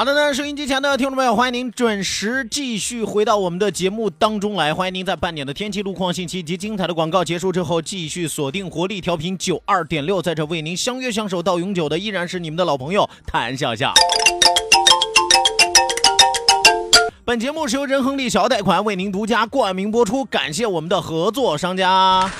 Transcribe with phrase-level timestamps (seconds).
[0.00, 4.72] 好的呢，收音机前的听众朋友，欢迎您准时继续回到我们的节目当中来。
[4.72, 13.92] 欢迎您在半点的天气、路况信息及精彩的广告结束之后，继续锁定活力调频九二点六，在这为您相约相守到永久的，依然是你们的老朋友谭笑笑。
[17.22, 22.30] 本节目是由仁恒利小贷款为您独家冠名播出，感谢我们的合作商家。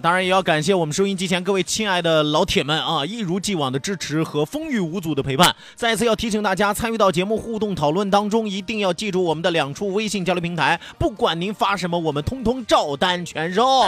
[0.00, 5.54] 当然也要感谢我们收音机前各位亲爱的老铁们啊，一如既往的支持和风雨无阻的陪伴。
[5.74, 13.84] 再次要提醒大家，参与到节目互动讨论当中，一定要记住我们的两处微信交流平台，不管您发什么，我们通通照单全收。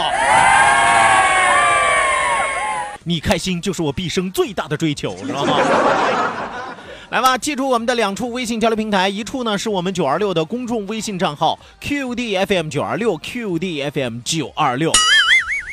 [3.03, 5.57] 你开心就是我毕生最大的追求，知道吗？
[7.09, 14.91] 来吧，记住我们的两处微信交流平台，一处呢是我们九二六的公众微信账号 QDFM 九二六 QDFM 九二六。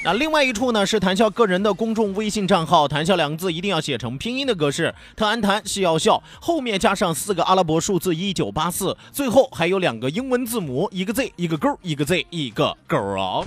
[0.07, 13.45] 那另外一处呢是谈笑个人的公众微信账号，谈笑两个字一定要写成拼音的格式，特安谈是要笑，后面加上四个阿拉伯数字一九八四，最后还有两个英文字母，一个 Z 一个勾，一个 Z 一个勾啊。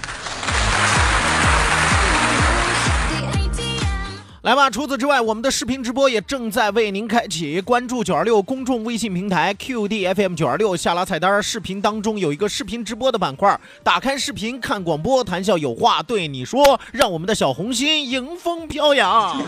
[4.49, 4.67] 来吧！
[4.67, 7.61] 除此之外，我们的视频直播也正在为您开启。
[7.61, 19.39] 关注九二六公众微信平台 QDFM 九二六，下拉菜单，视频当中有一个视频直播的板块，打开视频看广播，谈笑有话对你说，让我们的小红心迎风飘扬。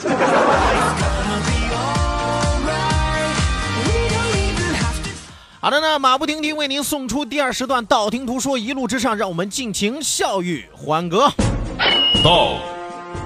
[5.59, 11.27] 好的呢，马不停蹄为您送出第二时段，道听途说，一路之上，让我们尽情笑语欢歌。
[12.23, 12.53] 道。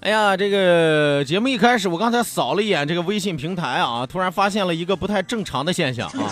[0.00, 6.30] 哎呀，这个节目一开始，我刚才扫了一眼这个微信平台啊，突然发现了一个不太正常的现象啊！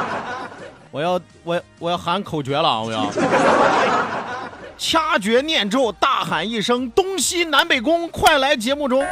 [0.90, 2.82] 我要我我要喊口诀了！
[2.82, 3.06] 我要
[4.78, 9.04] 掐诀念咒，大喊一声“东西南北宫，快来节目中”！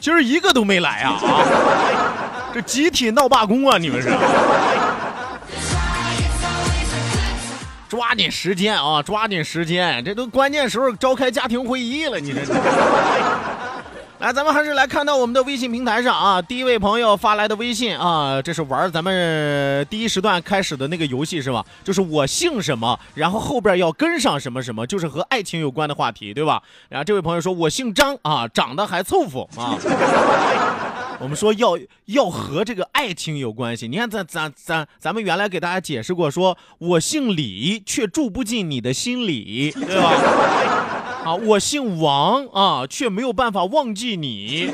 [0.00, 1.18] 今儿一个都没来啊！
[1.20, 1.42] 啊，
[2.54, 3.78] 这集体闹罢工啊！
[3.78, 4.08] 你们是？
[7.88, 9.02] 抓紧时间啊！
[9.02, 12.40] 抓紧时间，这都关键时候召开家庭会议了，你这。
[14.20, 21.64] 来，咱们还是来看到我们的微信平台上啊，第一位朋友发来的微信啊，这是玩咱们第一时段开始的那个游戏是吧？
[21.84, 26.60] 就是我姓什么，然后后边要跟上什么什么，就是和爱情有关的话题，对吧？
[26.88, 29.78] 然后这位朋友说我姓张啊，长得还凑合啊。
[31.20, 33.88] 我们说要要和这个爱情有关系。
[33.88, 40.12] 你看，咱咱咱咱们原来给大家解释过，说我姓李，却住不进你的心里，对吧？
[41.24, 44.68] 啊，我姓王啊，却没有办法忘记你，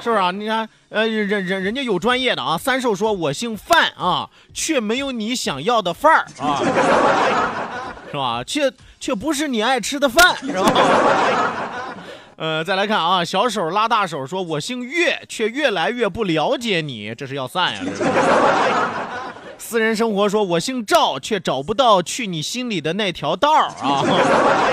[0.00, 0.32] 是不是啊？
[0.32, 2.58] 你看，呃，人人人家有专业的啊。
[2.58, 6.60] 三寿说，我姓范啊，却没有你想要的范儿啊，
[8.10, 8.42] 是吧？
[8.44, 10.72] 却却不是你爱吃的饭，是吧？
[12.36, 17.80] 呃，再来看啊，小手拉大手说，我姓岳，却越来越不了解你，这是要散呀？
[19.56, 23.50] 私人生活说，我姓赵，却找不到去你心里的那条道
[23.80, 24.04] 啊。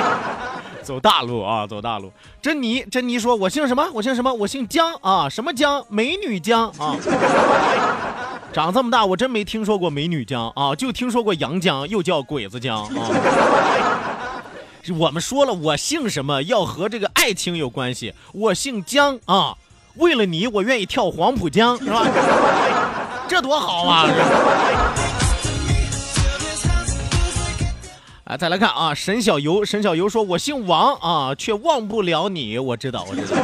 [0.84, 2.12] 走大路啊，走大路。
[2.42, 3.90] 珍妮，珍妮说，我姓什么？
[3.94, 4.34] 我姓什么？
[4.34, 5.82] 我姓江啊，什么江？
[5.88, 6.98] 美女江啊。
[8.52, 12.90] 长这么大，我真没听说过美女江啊，就听说过杨江，又叫鬼子江啊。
[14.92, 19.56] 我们说了，我姓什么要和这个爱情有关系，我姓江啊。
[19.96, 22.06] 为了你，我愿意跳黄浦江，是吧？
[23.30, 24.10] 这多好啊！
[28.26, 33.38] 啊，再来看啊，沈小游，沈小游说：“我姓王啊，却忘不了你。”我知道，我知道。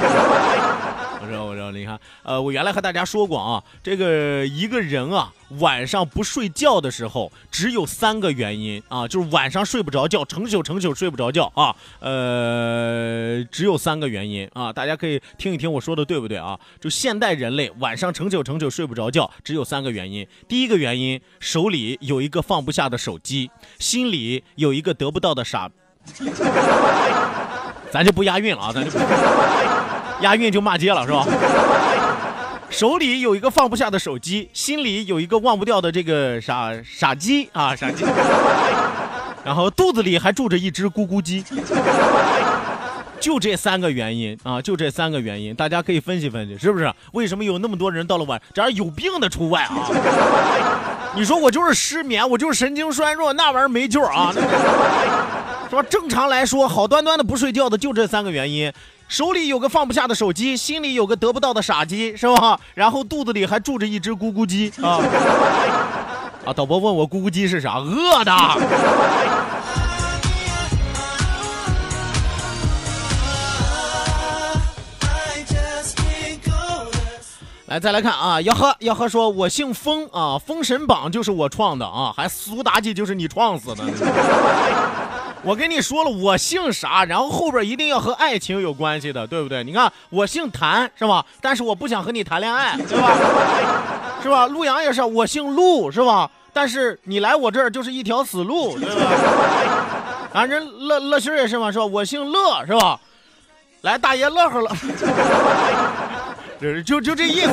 [1.21, 16.57] 我知道，我知道，你看，呃，我原来和大家说过啊，这个一个人啊，晚上不睡觉的时候，只有三个原因啊，就是晚上睡不着觉，成宿成宿睡不着觉啊，呃，只有三个原因啊，大家可以听一听我说的对不对啊？
[16.79, 20.25] 就现代人类晚上成宿成宿睡不着觉，只有三个原因。
[20.47, 25.69] 第一个原因，手里有一个放不下的手机，心里有一个得不到的傻，
[27.91, 28.91] 咱就不押韵了啊，咱就。
[28.91, 29.78] 不。
[30.21, 31.25] 押韵就骂街了是吧？
[32.69, 38.05] 手里有一个放不下的手机，心里有一个忘不掉的这个傻傻鸡啊傻鸡，
[39.43, 41.43] 然后肚子里还住着一只咕咕鸡，
[43.19, 46.93] 就这三个原因啊，就这三个原因，大家可以分析分析，是不是？
[47.13, 49.89] 为什么有那么多人到了晚，只要有病的除外啊？
[51.15, 54.31] 你说我就是失眠，我就是神经衰弱，那玩意儿没救啊？
[54.31, 55.83] 是吧？
[55.89, 58.71] 正常来说，好端端的不睡觉的就这三个原因。
[59.09, 62.59] 手里有个放不下的手机，心里有个得不到的傻鸡，是吧？
[62.75, 65.01] 然后肚子里还住着一只咕咕鸡啊！
[66.45, 67.79] 啊，导播问我咕咕鸡是啥？
[67.79, 68.31] 饿的。
[77.65, 83.83] 来，再来看啊，吆喝吆喝，说我姓封啊，《封神榜》就是我创的啊，还苏妲己就是你创死的。
[85.41, 89.63] 我跟你说了，我姓啥，然后后边一定要和爱情有关系的，对不对？
[89.63, 91.25] 你看，我姓谭，是吧？
[91.41, 93.15] 但是我不想和你谈恋爱，对吧？
[94.21, 94.47] 是吧？
[94.47, 96.29] 陆阳也是，我姓陆，是吧？
[96.51, 99.01] 但是你来我这儿就是一条死路，对吧？
[100.33, 101.85] 啊，人乐乐心也是嘛，是吧？
[101.85, 102.99] 我姓乐，是吧？
[103.81, 104.69] 来，大爷乐呵了，
[106.59, 107.51] 就就就这意思。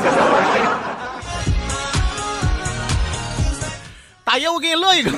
[4.25, 5.11] 大爷，我给你乐一个。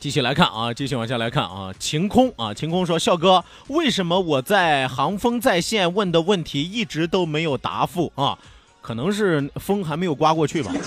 [0.00, 1.72] 继续来看啊，继续往下来看啊。
[1.78, 8.38] 晴空啊，晴空说：“笑哥，为什么我在航风在线问的问题一直都没有答复啊？
[8.80, 10.72] 可能是风还没有刮过去吧。”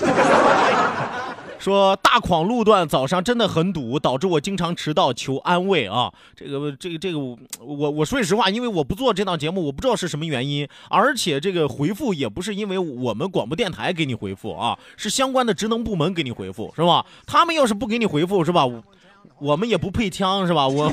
[1.58, 6.12] 说大矿路段早上真的很堵，导致我经常迟到，求安慰啊！
[6.36, 17.04] 这个这个这个，我我说句实话，因为我不做这档节目，我不知道是什么原因，而且这个回复也不是因为我们广播电台给你回复啊，是相关的职能部门给你回复，是吧？
[17.26, 18.64] 他们要是不给你回复，是吧？
[19.38, 20.66] 我们也不配枪，是吧？
[20.66, 20.92] 我。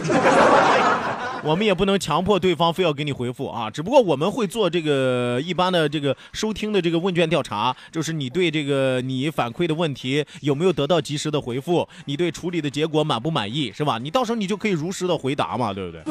[1.45, 13.97] 我们也不能强迫对方非要给你回复啊，只不过我们会做这个一般的这个收听的这个问卷调查，就是你对这个你反馈的问题有没有得到及时的回复，你对处理的结果满不满意，是吧？
[14.01, 16.01] 你到时候你就可以如实的回答嘛，对不对？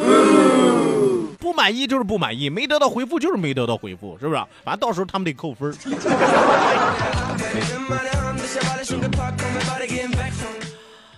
[1.38, 4.42] 不满意就是不满意，没得到回复就是没得到回复，是不是？
[4.62, 5.74] 反正到时候他们得扣分。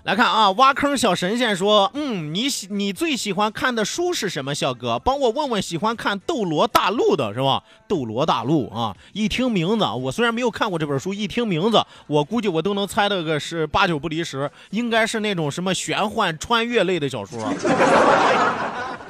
[0.04, 4.54] 来看啊，挖坑小神仙说：“嗯，你喜你最喜欢看的书是什么？
[4.54, 7.62] 小哥，帮我问问喜欢看《斗罗大陆》的是吧？
[7.88, 17.40] 《斗罗大陆》啊，一听名字，我虽然没有看过这本书，一听名字，我估计我都能猜到个是八九不离十，应该是那种什么玄幻穿越类的小说，《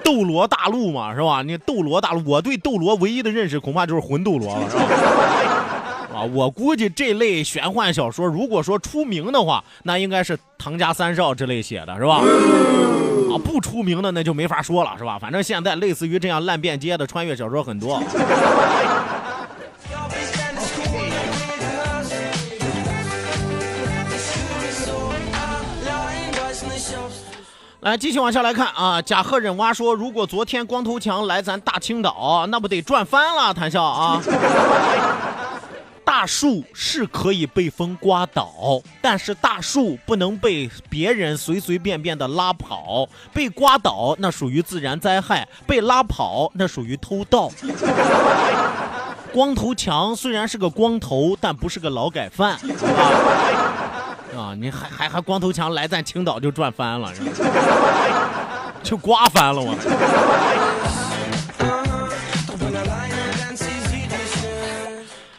[0.04, 1.42] 斗罗大陆》嘛，是吧？
[1.42, 4.84] 你《斗罗大陆》，我对斗罗唯一的认识恐怕就是魂斗罗了，是吧？”
[6.14, 12.16] 啊，我估计这类玄幻小说，如果说出名的话，那应该是唐家三少之类写的，是吧？
[12.16, 15.18] 啊，不出名的那就没法说了，是吧？
[15.18, 18.00] 反正现在类似于这样烂遍街的穿越小说很多。
[27.80, 29.02] 来，继续往下来看啊。
[29.02, 34.22] 贾贺忍蛙说：“如果昨天光头强来咱大青岛，那不得赚翻了？”谈笑啊。
[36.16, 43.08] 大树是可以被风刮倒，但是大树不能被别人随随便便的拉跑。
[43.32, 47.50] 被刮倒那属于自然灾害，被拉跑那属于偷盗。
[49.34, 57.12] 光头强虽然是个光头，但不是个劳改犯，啊，啊你还还还光头强来咱青岛就赚翻了，
[58.84, 59.74] 就刮翻了我。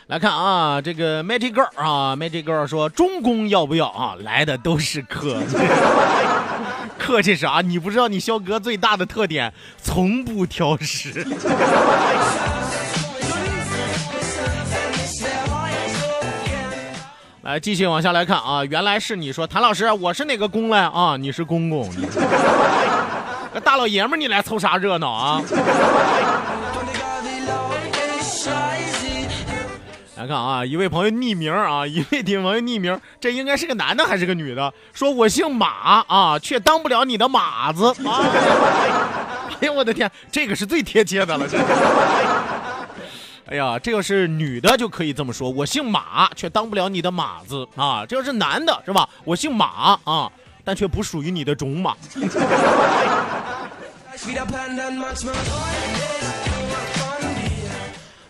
[0.07, 4.15] 来看啊，这个 Magic Girl 啊，Magic Girl 说中公要不要啊？
[4.21, 5.41] 来的都是客，
[6.99, 7.61] 客气啥？
[7.65, 11.25] 你不知道你肖哥最大的特点，从不挑食。
[17.41, 20.77] 来，继续往下来看啊，原来是你说谭老师，我是哪个公嘞？
[20.77, 22.07] 啊，你是公公， 你
[23.63, 25.41] 大老爷们，你来凑啥热闹啊？
[30.17, 34.73] 来看啊，一位朋友匿名啊， 一位朋友匿名，这应该是个男的还是个女的？
[34.93, 37.93] 说我姓马啊，却当不了你的马子。
[39.61, 41.57] 哎呀，我的天，这个是最贴切的了，这。
[43.47, 48.05] 哎呀，这要是女的就可以这么说，我姓马，却当不了你的马子啊。
[48.05, 49.07] 这要是男的，是吧？
[49.25, 50.31] 我姓马啊，
[50.63, 51.93] 但却不属于你的种马。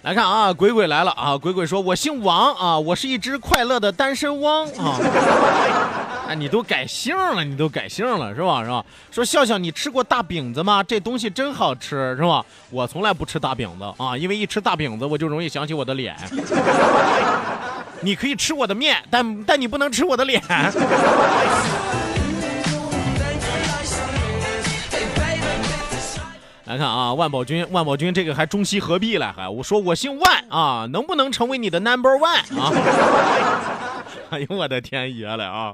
[0.06, 1.36] 来看啊，鬼鬼来了啊！
[1.36, 5.00] 鬼鬼说：“我姓王啊，我是一只快乐的单身汪啊。
[6.30, 8.64] ”哎，你都改姓了，你都改姓了是吧？
[8.64, 8.86] 是吧？
[9.10, 10.84] 说笑笑，你吃过大饼子吗？
[10.84, 12.46] 这东西真好吃是吧？
[12.70, 16.16] 我从来不吃大饼子啊，因为一吃大饼子我就容易想起我的脸。
[18.02, 20.40] 你可以吃我的面，但但你不能吃我的脸。
[26.76, 32.70] 来看啊，万宝军，万宝军这个还中西合璧了，还我说我姓万啊，能不能成为你的 number one 啊？
[34.32, 35.74] 哎呦我的天爷了啊！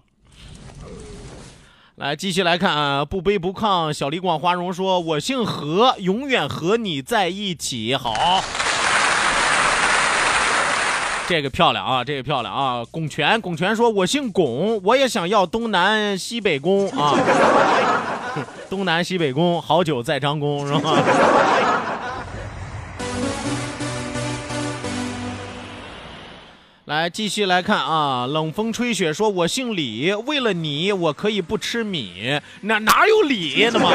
[1.95, 7.95] 来继续来看啊，不卑不亢，小李广花荣说，我姓何，永远和你在一起。
[7.95, 8.13] 好，
[11.27, 12.85] 这个漂亮啊，这个漂亮啊。
[12.91, 17.17] 拱全，拱全说，我姓拱，我也想要东南西北宫啊。
[18.71, 20.97] 东南西北宫，好酒在张公，是吧？
[26.85, 32.39] 来继续来看啊，冷风吹雪说：“我姓李，为了你，我可以不吃米。
[32.61, 33.91] 哪哪有李的吗？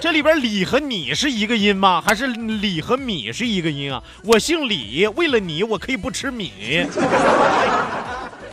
[0.00, 2.02] 这里边李和你是一个音吗？
[2.04, 4.02] 还是李和米是一个音啊？
[4.24, 6.50] 我姓李，为了你，我可以不吃米。”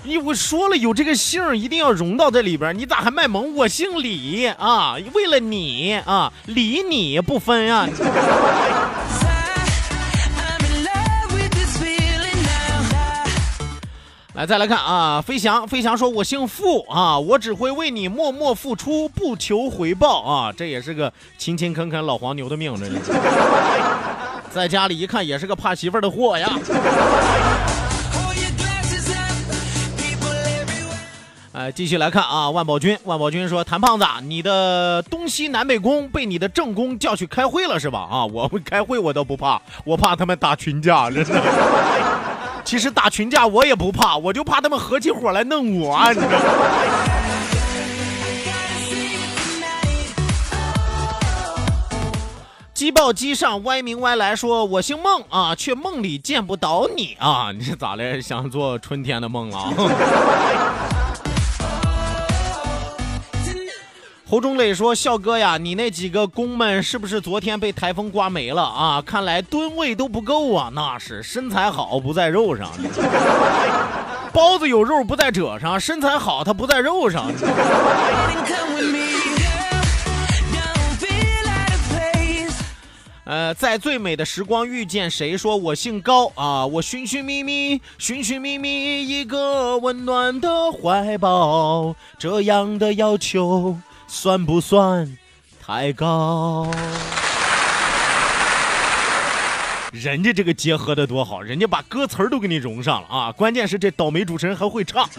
[0.05, 3.55] 你我说了有这个姓一定要融到这里边你咋还卖萌？
[3.55, 7.87] 我姓李啊，为了你啊，理你不分啊。
[14.33, 22.93] 来，再来看啊，飞翔，飞翔说：“我姓付啊，我只会为你默默付出，不求回报啊。”这也是个勤勤恳恳老黄牛的命，这是。
[24.51, 26.49] 在家里一看，也是个怕媳妇儿的货呀。
[31.71, 38.07] 继续来看啊，万宝军，万宝军说：“谭胖子，你的东西南北宫被你的正宫叫去开会了是吧？
[38.11, 41.41] 啊，我开会我都不怕，我怕他们打群架，真的。
[42.65, 46.39] 其实打群架我也不怕，我就怕他们合起伙来弄我，你知道吗？”
[52.73, 58.21] 机报机上歪名歪来说：“我姓孟啊，却梦里见不到你啊，你是咋的？
[58.21, 59.71] 想做春天的梦了？”
[64.33, 68.99] 侯忠磊说：“笑哥呀，你那几个公们是不是昨天被台风刮没了啊？
[68.99, 70.71] 看来吨位都不够啊。
[70.73, 72.71] 那是身材好不在肉上，
[74.33, 77.31] 包子有肉不在褶上，身材好它不在肉上。”
[83.25, 85.37] 呃，在最美的时光遇见谁？
[85.37, 93.77] 说我姓高啊，我寻寻觅觅，寻寻觅觅一个温暖的怀抱，这样的要求。
[94.07, 95.17] 算不算
[95.65, 96.67] 太高？
[99.91, 103.31] 人家这个结合的多好，人家把歌词儿都给你融上了啊！
[103.31, 105.07] 关键是这倒霉主持人还会唱。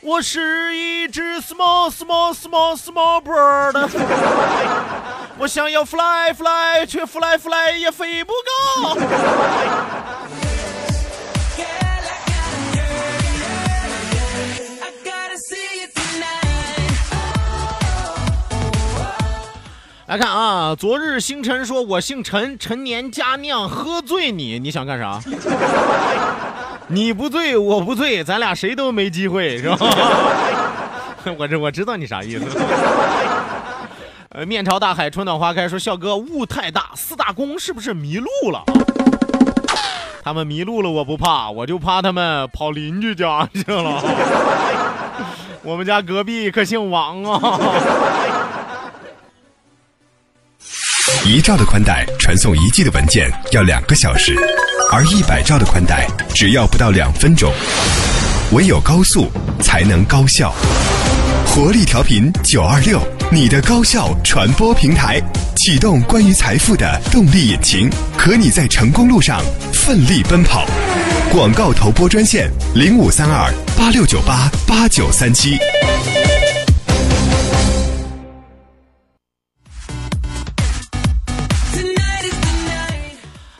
[0.00, 3.88] 我是一只 small small small small bird，
[5.38, 8.32] 我想要 fly fly，却 fly fly 也飞不
[8.84, 8.96] 高。
[20.18, 25.20] 看啊，昨日星辰说：“我姓陈，陈年佳酿喝醉你，你想干啥？
[26.88, 29.76] 你不醉，我不醉，咱俩谁都没机会，是吧？
[31.38, 32.44] 我这我知道你啥意思。
[34.30, 35.68] 呃，面朝大海，春暖花开。
[35.68, 38.62] 说笑哥雾太大，四大公是不是迷路了？
[40.24, 44.02] 他们迷路了，我不怕，我就怕他们跑邻居家去了。
[45.62, 47.60] 我们家隔壁可姓王啊。”
[51.28, 54.34] 一兆的宽带传送一 G 的文件要两个小时，
[54.90, 57.52] 而一百兆的宽带只要不到两分钟。
[58.52, 59.30] 唯有高速
[59.60, 60.54] 才能高效。
[61.46, 62.98] 活力调频九二六，
[63.30, 65.20] 你的高效传播平台，
[65.58, 69.42] 启动关于财富的动力引擎，和你在成功路上
[69.74, 70.64] 奋力奔跑。
[71.30, 75.58] 广告投播专线零五三二八六九八八九三七。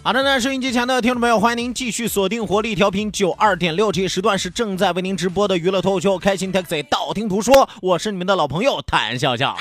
[0.09, 9.55] 好的呢，收音机前的听众朋友，欢迎您继续锁定活力调频九二点六，这一时段是正在为您直播的娱乐脱口秀《开心 Taxi》，道听途说，我是你们的老朋友谭笑笑。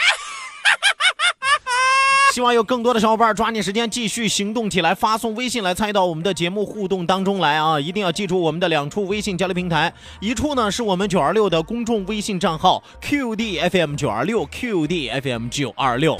[2.34, 7.78] 希望有更多的小伙伴抓紧时间继续行动起来，发送微信来参与到我们的节目互动当中来啊！
[7.78, 16.16] 一定要记住我们的两处微信交流平台，一处呢是我们九二六的公众微信账号 QDFM 九二六 QDFM 九二六。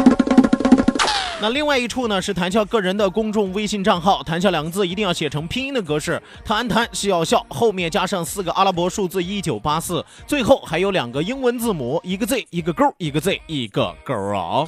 [1.40, 14.66] 那另外一处呢是谭笑个人的公众微信账号，谭笑两个字一定要写成拼音的格式，谈谈笑笑，后面加上四个阿拉伯数字一九八四，最后还有两个英文字母，一个 Z 一个勾，一个 Z 一个勾啊。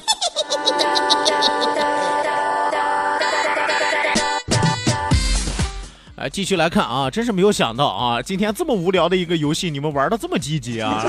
[6.14, 11.02] 哎，继续来看啊，真是没有想到啊，今天这么无聊的一个游戏，你们玩的这么积极啊！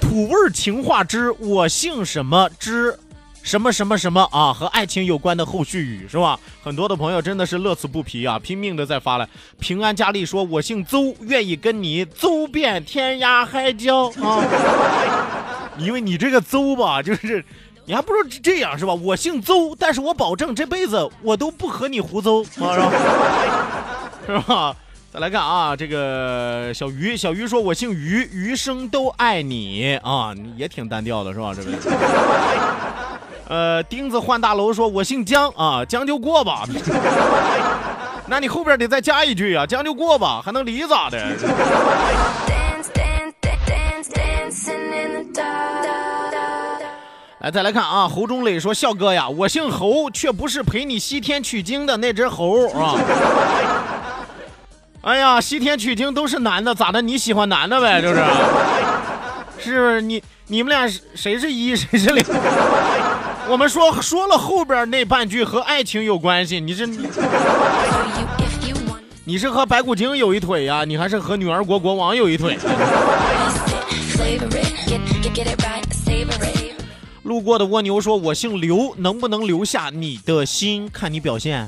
[0.00, 2.96] 土味情话之我姓什么之
[3.44, 6.40] 什么什么什么啊，和爱情有关的后续语是吧？
[6.62, 9.28] 很多的朋友真的是乐此不疲啊，拼命的在发来。
[9.60, 14.42] 平安佳丽说：“我姓邹，愿意跟你邹遍天涯海角啊。
[15.76, 17.44] ”因为你这个邹吧，就是。
[17.86, 18.94] 你还不如这样是吧？
[18.94, 22.90] 我姓邹，但是我保证这辈子我都不和你胡诌，是吧？
[24.26, 24.74] 是吧？
[25.12, 31.52] 再来看啊，这个小鱼，小鱼说：“我姓于，余生都爱你啊！”你也挺单调的是吧？
[31.54, 31.76] 这位。
[33.48, 36.64] 呃，钉子换大楼说：“我姓姜啊，将就过吧。”
[38.26, 41.18] 那你后边得再加一句啊，将就过吧，还能离咋的？
[47.40, 48.08] 来，再来看啊！
[48.08, 52.96] 侯忠磊说：“笑哥呀，我姓侯，却不是陪你西天取经的那只猴啊！
[55.04, 57.02] ”哎呀，西天取经都是男的，咋的？
[57.02, 58.00] 你喜欢男的呗？
[58.00, 58.24] 就是，
[59.58, 60.00] 是不是？
[60.00, 62.24] 你你们俩谁是一，谁是零？
[63.48, 66.86] 我们说说了后边那半句和爱情有关系，你是
[69.24, 70.84] 你是和白骨精有一腿呀？
[70.84, 72.58] 你还是和女儿国国王有一腿？
[77.22, 80.88] 路过的蜗牛说：“我姓刘，能不能留下你的心？
[80.92, 81.64] 看你表现。”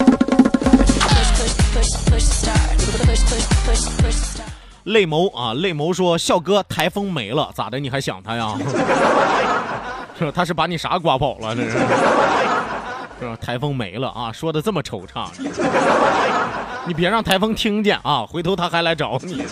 [4.85, 7.81] 泪眸啊，泪眸说：“笑哥，台风没了，咋的？
[7.81, 8.55] 你还想他呀？
[10.19, 10.33] 是？
[10.33, 11.55] 他是把你啥刮跑了？
[11.55, 11.79] 这是是
[13.27, 13.37] 吧？
[13.41, 15.27] 台风没了啊，说的这么惆怅，
[16.87, 19.45] 你别让台风听见啊，回头他还来找你。”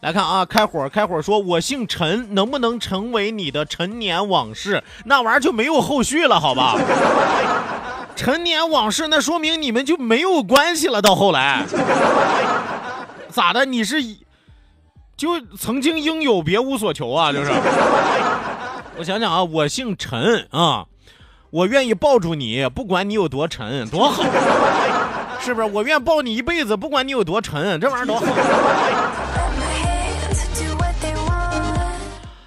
[0.00, 4.84] 来看啊，开火开火，说我姓陈，能不能成为你的陈年往事？
[5.04, 6.76] 那玩意儿就没有后续了，好吧？
[8.14, 11.02] 陈年往事，那说明你们就没有关系了。
[11.02, 11.64] 到后来，
[13.36, 13.66] 咋的？
[13.66, 14.02] 你是
[15.14, 17.30] 就曾经应有，别无所求啊？
[17.36, 17.52] 就是，
[18.96, 20.86] 我想想啊，我姓陈啊，
[21.50, 24.22] 我愿意抱住你，不管你有多沉，多好，
[25.38, 25.68] 是不是？
[25.68, 28.24] 我愿抱你一辈子，不管你有多沉，这玩意儿多好。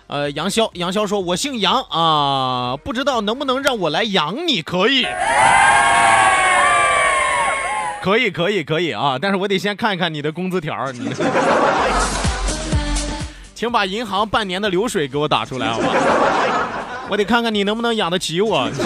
[0.08, 4.63] 呃，杨潇，杨潇说：“我姓杨啊，不知道能不能让我来养你？
[4.63, 5.04] 可以，
[8.04, 9.18] 可以，可以，可以啊！
[9.22, 11.10] 但是我得先看一看你的工资条，你，
[13.54, 15.88] 请把银行半年的流水给我打出来，好吧？
[17.10, 18.70] 我得看看你能不能养得起我。”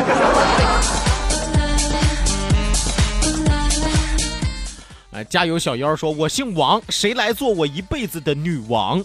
[5.13, 8.99] 哎，加油，小妖说：“我姓王，谁来做我一辈子的女王？”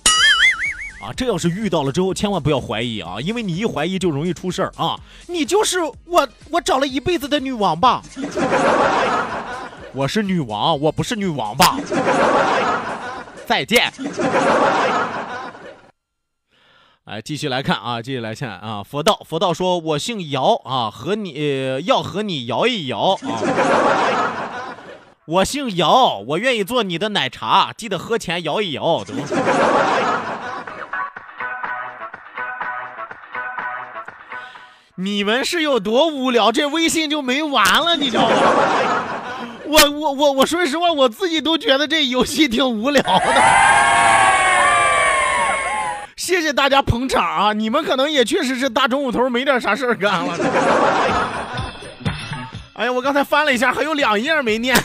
[1.05, 4.99] 啊，这要是遇到了之后，千万不要怀疑啊，因为你一怀疑就容易出事儿啊！
[5.27, 8.03] 你就是我，我找了一辈子的女王吧？
[9.95, 11.77] 我是女王，我不是女王吧？
[13.47, 13.91] 再见。
[17.05, 18.83] 哎，继续来看啊，继续来看啊。
[18.83, 23.19] 佛道，佛道说，我姓姚啊，和你要和你摇一摇啊。
[25.25, 29.23] 我姓姚，我愿意做你的奶茶，记得喝前摇一摇，懂吗？
[34.97, 38.37] 你们是有多无聊，这微信就没完了，你知道吗？
[39.69, 43.35] 我我我我说实话，我自己都觉得这游戏挺无聊的。
[46.17, 47.53] 谢谢大家捧场啊！
[47.53, 50.35] 你们可能也确实是大中午头没点啥事儿干了。
[52.75, 54.77] 哎呀，我刚才翻了一下，还有两页没念。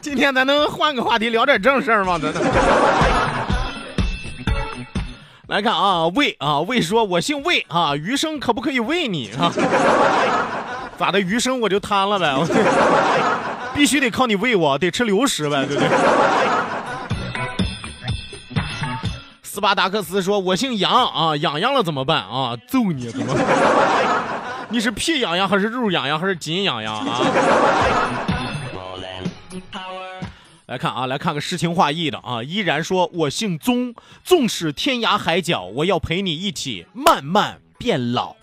[0.00, 2.18] 今天咱能换个话题聊点正事儿吗？
[2.20, 2.40] 真的。
[5.48, 9.52] 来看啊，魏啊，魏说：“我姓魏啊，余生可不可以喂你啊？
[10.98, 11.20] 咋的？
[11.20, 12.34] 余生我就瘫了呗，
[13.74, 15.88] 必须得靠你喂我，得吃流食呗，对不对？”
[19.42, 22.56] 斯巴达克斯说：“我姓杨啊，痒痒了怎么办啊？
[22.68, 23.34] 揍你怎么？
[24.68, 27.20] 你是屁痒痒还是肉痒痒还是筋痒痒啊？”
[30.66, 32.42] 来看啊，来看个诗情画意的啊！
[32.42, 38.34] 依然说，我姓宗，纵使天涯海角，我要陪你一起慢慢变老。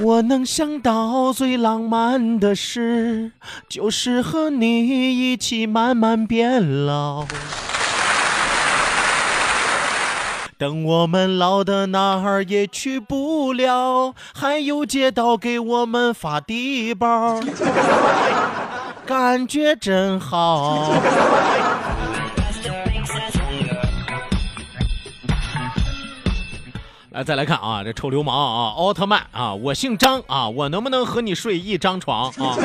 [0.00, 3.30] 我能想到最浪漫的事，
[3.68, 7.24] 就是和你一起慢慢变老。
[10.58, 17.40] 等我们老的哪儿也去不了，还有街道给我们发低保。
[19.06, 20.92] 感觉真好。
[27.14, 32.58] 来，再来看啊，这臭流氓啊，奥特曼啊，我姓张啊，我能不能和你睡一张床啊？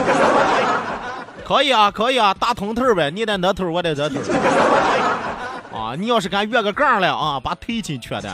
[1.46, 4.16] 可以啊，可以啊，大铜头呗，你的那头，我的这头。
[5.72, 8.34] 啊，你要是敢越个杠了啊，把腿筋缺的。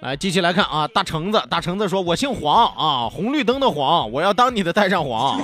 [0.00, 5.42] 来，继续来看啊，大橙子，大橙子说：“我姓黄啊，红绿灯的黄，我要当你的太上皇。”啊。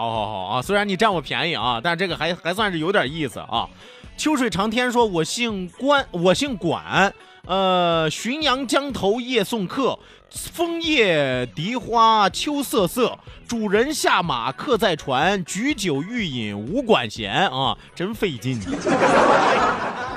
[0.00, 3.68] 好好好啊，虽然你占我便宜啊，但这个还还算是有点意思啊。
[4.16, 7.12] 秋水长天说：“我姓关，我姓管，
[7.46, 9.98] 呃，浔阳江头夜送客，
[10.30, 18.58] 枫叶荻花秋瑟瑟，主人下马客在船，举酒欲饮无管弦啊，真费劲。”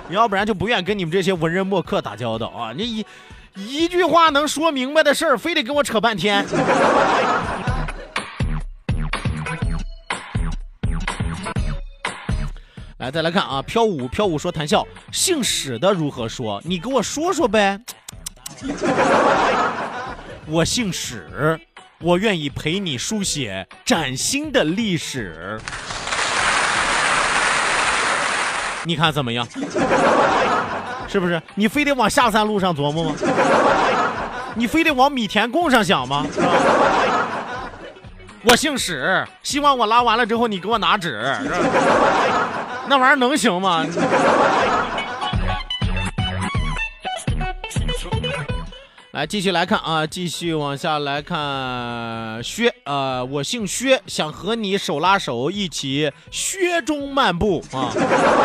[0.10, 2.74] 要不然就不愿跟你们这些文人墨客打交道啊！
[2.76, 3.06] 你一
[3.56, 6.46] 一句话能说明白的事儿，非得跟我扯半天。
[13.04, 16.62] 来，再来看啊，飘舞飘舞说谈笑，姓史的如何说？
[16.64, 17.78] 你给我说说呗。
[20.48, 21.60] 我姓史，
[22.00, 25.60] 我愿意陪你书写崭新的历史。
[28.86, 29.46] 你看怎么样？
[31.10, 31.42] 是不是？
[31.56, 33.16] 你非得往下三路上琢磨吗？
[34.56, 36.26] 你非得往米田共上想吗？
[38.46, 41.22] 我姓史，希望我拉完了之后你给我拿纸，
[42.88, 43.86] 那玩意儿能行吗？
[49.12, 52.44] 来，继续来看啊，继续往下来看。
[52.44, 57.94] 薛，呃，我姓薛，想和你手拉手一起雪中漫步啊。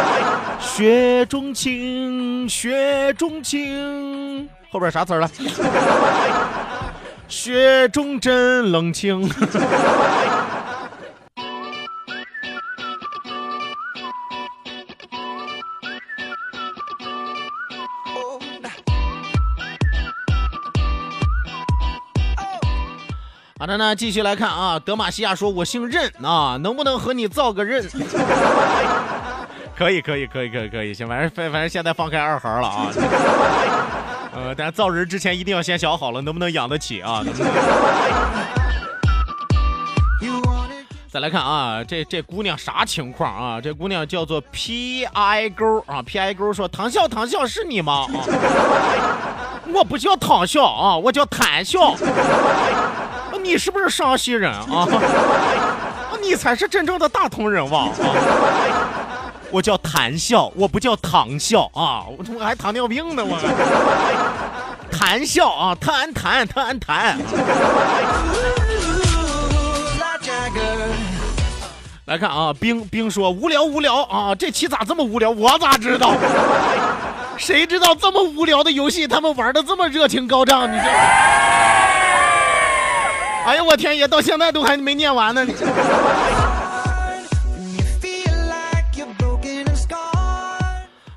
[0.60, 5.30] 雪中情，雪中情，后边啥词儿了？
[7.28, 9.26] 雪中真冷清。
[23.68, 24.80] 的呢，继续来看啊。
[24.80, 27.86] 德玛西亚说：“我姓任啊，能不能和你造个任？”
[29.76, 32.90] 可以，可以，可以，可以，可以，行，反正反反正现在放开二孩了啊。
[34.34, 37.22] 呃，但造人之前一定要先想好了，能不能养得起啊？
[41.10, 43.60] 再来看啊，这这姑娘啥情况啊？
[43.60, 48.24] 这姑娘叫做 P I 勾啊，P I 勾说：“唐笑，唐笑是你吗？”啊，
[49.72, 51.94] 我不叫唐笑啊，我叫谭笑。
[53.48, 54.86] 你是不是山西人 啊？
[56.20, 57.90] 你才是真正的大同人哇啊！
[59.50, 62.04] 我叫谭笑，我不叫唐笑啊！
[62.10, 63.38] 我还糖尿病呢我。
[64.92, 67.16] 谭笑啊，特安谭，特安谭。
[72.04, 75.30] 来看啊，冰冰说无聊无聊啊，这期咋这么无聊？
[75.30, 76.12] 我咋知道？
[77.38, 80.70] 谁知道这么无聊的游戏，他们玩的这么热情高涨？
[80.70, 81.57] 你这。
[83.48, 85.42] 哎呀，我天爷，到现在都还没念完呢！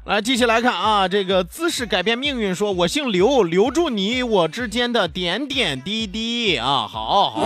[0.06, 6.88] 来，继续来看啊，这个姿势改变命运，说我姓刘，留住你我之间的点点滴滴啊！
[6.90, 7.42] 好好，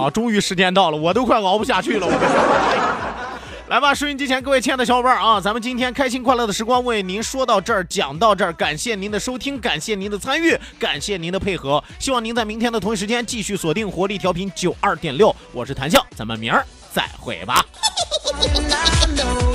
[0.00, 3.07] 啊，终于时间到了，我都快熬不下去了，我。
[3.68, 17.62] 来吧，收音机前各位亲爱的小伙伴啊，咱们今天开心快乐的时光为您说到这儿，讲到这儿，感谢您的收听，感谢您的参与，感谢您的配合，希望您在明天的同一时间继续锁定活力调频九二点六，我是谭笑，咱们明儿再会吧。